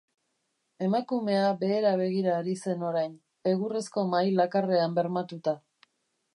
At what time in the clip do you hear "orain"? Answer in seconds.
2.89-3.13